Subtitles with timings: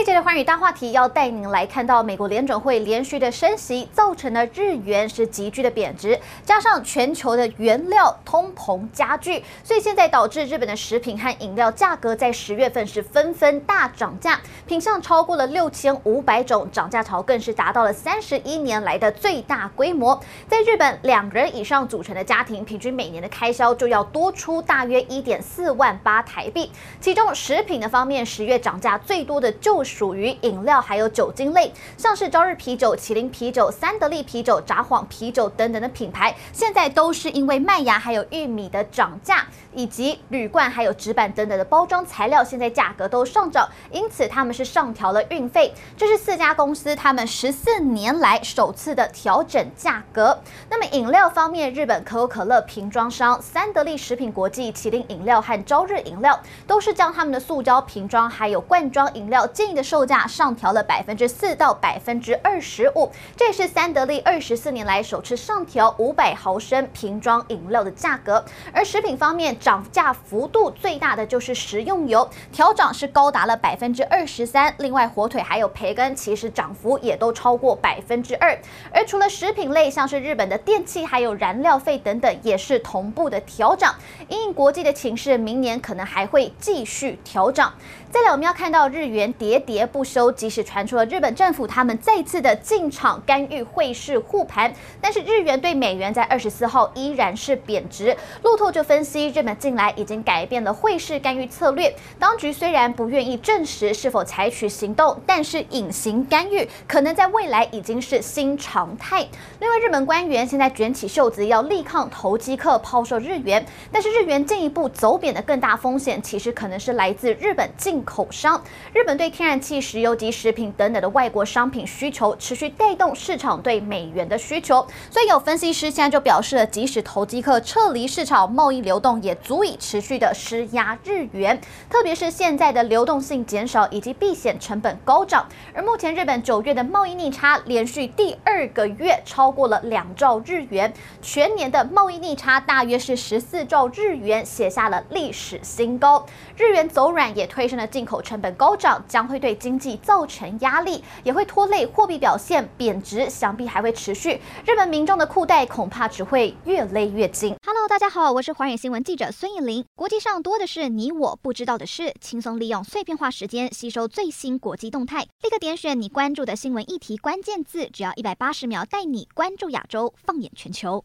[0.00, 20.18] 这一节的寰宇大话题要带您来看到，美国联准会连续的升息，造成了日元是急剧的贬值，加上全球的原料通膨加剧，所以现在导致日本的食品和饮料价格在十月份是纷纷大涨价，品项超过了六千五百种，涨价潮更是达到了三十一年来的最大规模。
[20.48, 26.72] 在日本，两人以上组成的家庭，平均每年的开销就要多出大约一点四万八台币，
[27.02, 39.44] 其中食品的方面，十月涨价最多的就是属于饮料还有酒精类，像是朝日啤酒、麒麟啤酒、三得利啤酒、札幌啤酒等等的品牌，现在都是因为麦芽还有玉米的涨价，
[39.74, 45.74] 以及铝罐还有纸板等等的包装材料，现在价格都上涨，因此他们是上调了运费。
[45.96, 50.38] 这是四家公司他们十四年来首次的调整价格。
[50.70, 68.44] 那么饮料方面，日本可口可乐瓶装商三得利食品国际、麒麟饮料和朝日饮料都是将他们的塑胶瓶装还有罐装饮料建议售价上调了百分之四到百分之二十五，这也是三得利二十四年来首次上调五百毫升瓶装饮料的价格。
[68.72, 74.74] 而食品方面涨价幅度最大的就是食用油，调涨是高达了百分之二十三。
[74.78, 78.58] 另外火腿还有培根，其实涨幅也都超过百分之二。
[78.92, 83.94] 而除了食品类，像是日本的电器还有燃料费等等，也是同步的调涨。
[84.28, 87.74] 因应国际的情势，明年可能还会继续调涨。
[88.10, 98.16] 再来，我们要看到日元跌跌不休，即使传出了日本政府他们再次的进场干预汇市护盘，但是日元对美元在二十四号依然是贬值。
[98.42, 101.94] 路透就分析，日本近来已经改变了汇市干预策略。
[102.18, 109.24] 当局虽然不愿意证实是否采取行动，但是隐形干预可能在未来已经是新常态。
[109.60, 118.60] 另外，日本官员现在卷起袖子要力抗投机客抛售日元，但是日元进一步走贬的更大风险，其实可能是来自日本进口商。
[118.92, 135.46] 日本对天然气、石油及食品等等的外国商品需求持续带动市场对美元的需求，所以有分析师现在就表示了，即使投机客撤离市场，贸易流动也足以持续的施压日元，特别是现在的流动性减少以及避险成本高涨。
[135.74, 146.24] 而目前日本九月的贸易逆差连续第二个月超过了两兆日元，全年的贸易逆差大约是十四兆日元，写下了历史新高。
[146.56, 154.40] 日元走软也推升了进口成本高涨，将会对经济造成压力，也会拖累货币表现贬值，想必还会持续。
[154.66, 157.54] 日本民众的裤带恐怕只会越勒越紧。
[157.66, 159.84] Hello，大家好，我是华远新闻记者孙艺林。
[159.94, 171.04] 国际上多的是你我不知道的事，轻松利用碎片化时间吸收最新国际动态，立刻点选你关注的新闻议题关键字，只要一百八十秒，带你关注亚洲，放眼全球。